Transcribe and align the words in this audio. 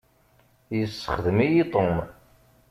Yessexdem-iyi 0.77 1.63
Tom. 1.73 1.95